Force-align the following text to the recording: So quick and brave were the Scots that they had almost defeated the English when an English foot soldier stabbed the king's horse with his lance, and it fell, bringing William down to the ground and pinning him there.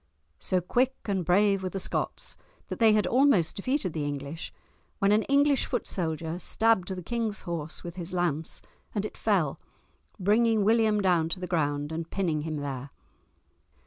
So 0.39 0.61
quick 0.61 0.95
and 1.05 1.23
brave 1.23 1.61
were 1.61 1.69
the 1.69 1.77
Scots 1.79 2.35
that 2.69 2.79
they 2.79 2.93
had 2.93 3.05
almost 3.05 3.55
defeated 3.55 3.93
the 3.93 4.03
English 4.03 4.51
when 4.97 5.11
an 5.11 5.21
English 5.29 5.67
foot 5.67 5.85
soldier 5.85 6.39
stabbed 6.39 6.87
the 6.87 7.03
king's 7.03 7.41
horse 7.41 7.83
with 7.83 7.97
his 7.97 8.11
lance, 8.11 8.63
and 8.95 9.05
it 9.05 9.15
fell, 9.15 9.59
bringing 10.19 10.63
William 10.63 11.01
down 11.01 11.29
to 11.29 11.39
the 11.39 11.45
ground 11.45 11.91
and 11.91 12.09
pinning 12.09 12.41
him 12.41 12.55
there. 12.55 12.89